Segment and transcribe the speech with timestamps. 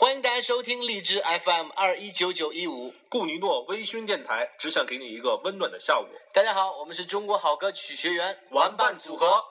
[0.00, 2.94] 欢迎大家收听荔枝 FM 二一九九一五。
[3.08, 6.06] 顾尼诺微醺电台只想给你一个温暖的下午。
[6.32, 9.44] 大家好，我们是中国好歌曲学员玩伴组合。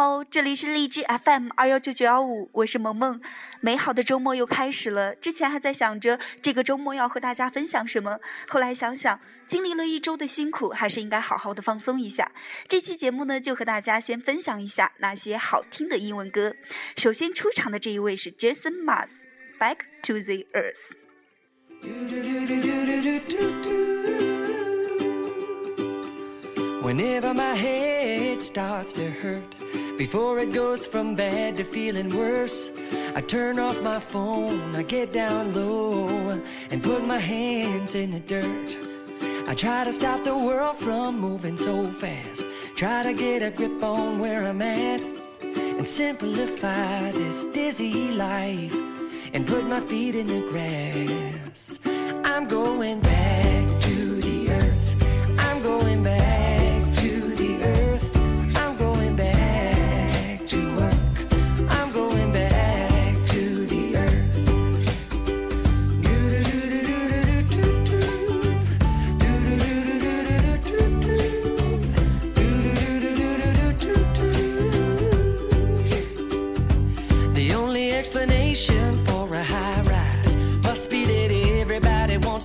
[0.00, 3.20] 好，这里是荔枝 FM 二幺九九幺五，我是萌萌。
[3.60, 12.32] 美好的周末又开始了，之前还在想着这个周末要和大家分享什么，后来想想，经历了一周的辛苦，还是应该好好的放松一下。
[12.66, 16.54] 这期节目呢，就和大家先分享一下那些好听的英文歌。
[16.96, 20.94] 首先出场的这一位是 Jason Mraz，Back to the Earth。
[26.82, 29.44] Whenever my head starts to hurt,
[30.00, 32.70] before it goes from bad to feeling worse,
[33.14, 38.20] I turn off my phone, I get down low, and put my hands in the
[38.20, 38.78] dirt.
[39.46, 43.82] I try to stop the world from moving so fast, try to get a grip
[43.82, 45.02] on where I'm at,
[45.42, 48.74] and simplify this dizzy life,
[49.34, 51.78] and put my feet in the grass.
[52.24, 53.39] I'm going back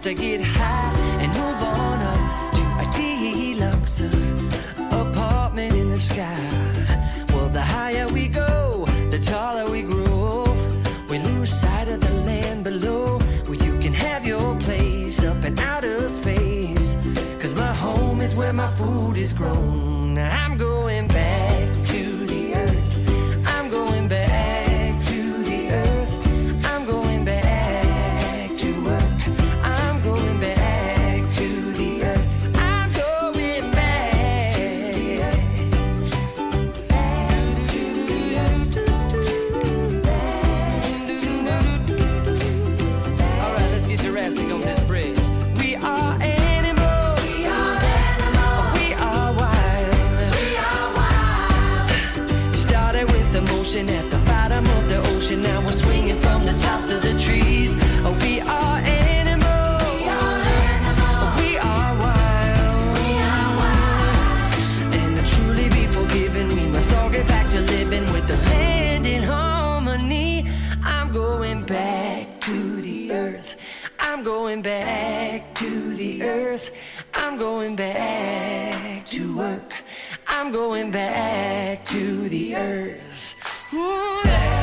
[0.06, 4.02] to get high and move on up to a deluxe
[4.92, 6.48] apartment in the sky.
[7.30, 10.44] Well, the higher we go, the taller we grow.
[11.10, 15.58] We lose sight of the land below where you can have your place up in
[15.58, 16.96] outer space.
[17.40, 20.20] Cause my home is where my food is grown.
[20.20, 20.85] I'm going
[53.66, 55.42] with emotion at the bottom of the ocean.
[55.42, 57.76] Now we're swinging from the tops of the trees.
[58.04, 59.84] Oh, we are animals.
[60.00, 60.40] We are
[60.76, 61.42] animals.
[61.42, 62.96] We are wild.
[63.00, 64.96] We are wild.
[64.96, 69.06] And to truly be forgiven, we must all get back to living with the land
[69.06, 70.48] in harmony.
[70.84, 73.56] I'm going back to the earth.
[74.00, 76.72] I'm going back to the earth.
[77.14, 79.74] I'm going back to work.
[80.28, 83.15] I'm going back to the earth.
[83.74, 84.55] Ooh,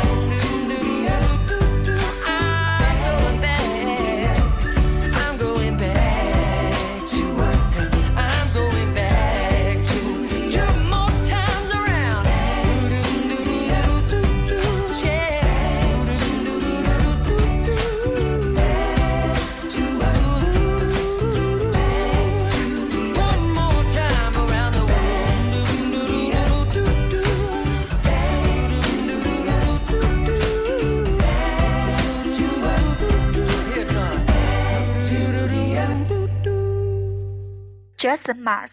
[38.02, 38.72] Jason Mars，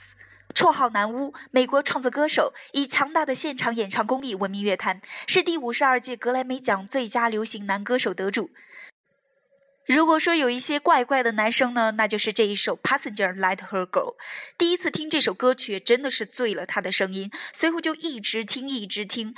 [0.56, 8.50] 绰号男巫，美国创作歌手，以强大的现场演唱功力闻名乐坛，是第五十二届格莱美奖最佳流行男歌手得主。
[9.86, 14.00] 如果说有一些怪怪的男生呢，那就是这一首《Passenger Let Her Go》。
[14.58, 19.36] 第一次听这首歌曲，真的是醉了他的声音，随后就一直听，一直听。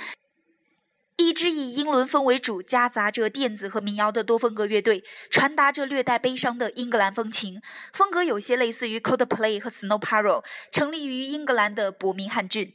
[1.16, 7.60] 一支以英伦风为主，夹杂着电子和民谣的多风格乐队，传达着略带悲伤的英格兰风情，
[7.92, 12.74] 风格有些类似于 Coldplay 和 Snow Patrol，成立于英格兰的伯明翰郡。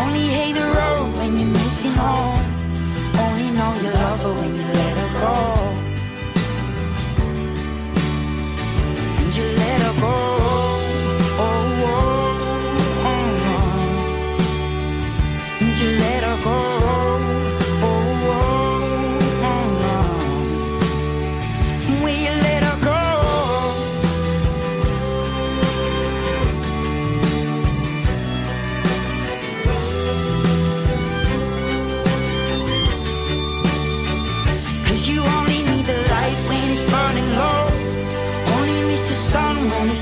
[0.00, 2.37] Only hate the road when you're missing home.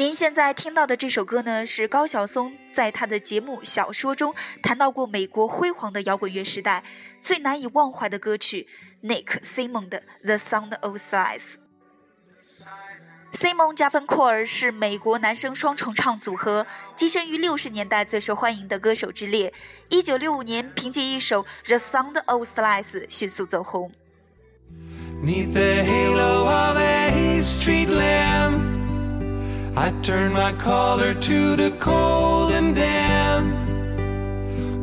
[0.00, 6.82] 您现在听到的这首歌呢，是高晓松在他的节目《小说》中谈到过美国辉煌的摇滚乐时代
[7.20, 8.66] 最难以忘怀的歌曲
[9.02, 11.42] Nick Simon 的《The Sound of Silence》。
[13.34, 16.66] Simon 加芬库尔是美国男声双重唱组合，
[16.96, 19.52] 跻身于六十年代最受欢迎的歌手之列。
[19.90, 23.92] 一九六五年，凭借一首《The Sound of Silence》迅速走红。
[29.76, 33.54] I turned my collar to the cold and damp.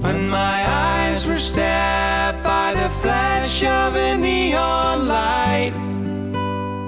[0.04, 5.74] When my eyes were stabbed by the flash of a neon light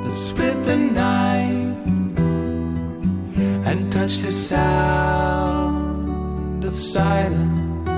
[0.04, 1.76] that split the night
[3.68, 5.84] and touched the sound
[6.64, 7.90] of silence.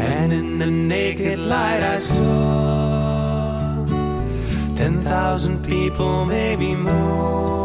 [0.00, 2.72] And in the naked light I saw
[4.82, 7.61] Ten thousand people, maybe more.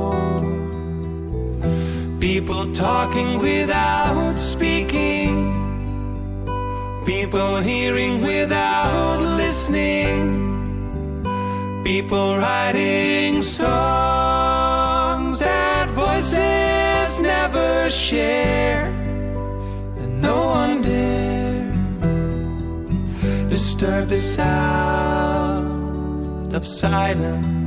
[2.28, 5.32] People talking without speaking.
[7.06, 11.24] People hearing without listening.
[11.86, 18.88] People writing songs that voices never share.
[20.02, 21.72] And no one dare
[23.48, 25.64] disturb the sound
[26.54, 27.67] of silence.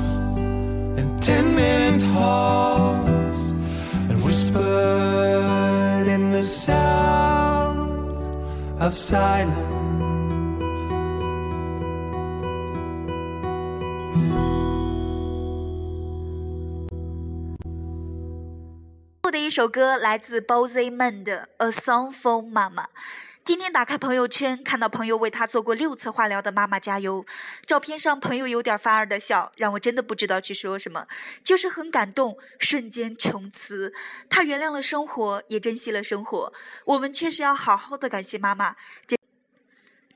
[1.30, 3.38] tenement halls
[4.10, 8.22] and whispered in the sounds
[8.80, 9.76] of silence.
[19.22, 22.84] 后的一首歌来自 Bozy Man 的《A Song for Mama》。
[23.51, 27.25] 今天打开朋友圈，看到朋友为他做过六次化疗的妈妈加油。
[27.65, 31.05] 照片上朋友有点发儿的笑，让我真的不知道去说什么，
[31.43, 33.93] 就是很感动，瞬间穷词。
[34.29, 36.53] 他原谅了生活，也珍惜了生活。
[36.85, 38.77] 我们确实要好好的感谢妈妈。
[39.05, 39.17] 这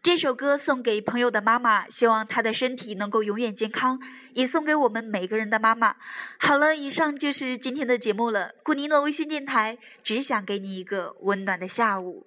[0.01, 3.99] 这首歌送给朋友的妈妈，希望她的身体能够永远健康，
[4.31, 5.97] 也送给我们每个人的妈妈。
[6.39, 8.55] 好了，以上就是今天的节目了。
[8.63, 12.25] 古尼诺微信电台只想给你一个温暖的下午。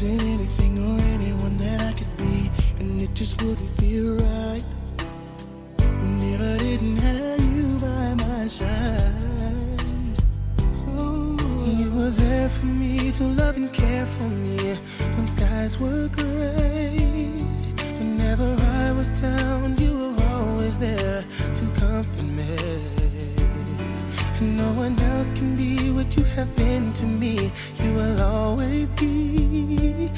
[0.00, 4.62] Isn't anything or anyone that I could be, and it just wouldn't feel right.
[5.80, 9.82] If I didn't have you by my side.
[11.66, 14.76] You were there for me to love and care for me
[15.16, 17.32] when skies were gray.
[17.98, 21.24] Whenever I was down, you were always there
[21.56, 22.97] to comfort me.
[24.40, 27.50] No one else can be what you have been to me.
[27.82, 30.10] You will always be,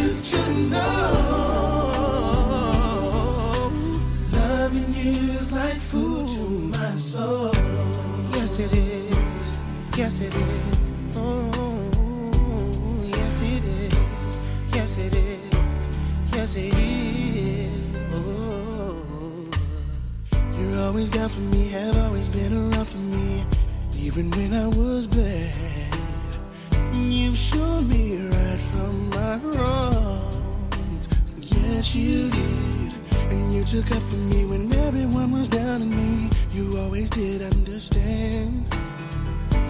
[0.00, 1.10] want you know.
[4.32, 6.40] Loving you is like food to
[6.78, 7.52] my soul.
[8.32, 9.58] Yes, it is.
[9.96, 10.78] Yes, it is.
[11.16, 13.94] Oh, yes, it is.
[14.74, 15.40] Yes, it is.
[16.32, 17.70] Yes, it is.
[18.12, 19.50] Oh.
[20.58, 23.44] You're always down for me, have always been around for me,
[23.98, 25.54] even when I was bad.
[26.92, 29.65] You've shown me right from my wrongs
[31.94, 32.92] you did.
[33.30, 36.30] And you took up for me when everyone was down on me.
[36.52, 38.64] You always did understand.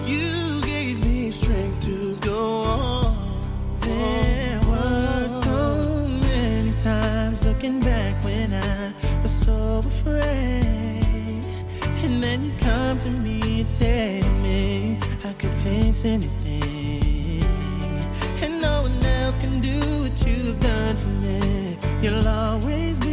[0.05, 3.15] You gave me strength to go on.
[3.81, 11.43] There were so many times looking back when I was so afraid.
[12.03, 17.43] And then you come to me and tell me I could face anything.
[18.41, 21.46] And no one else can do what you've done for me.
[22.07, 23.06] You'll always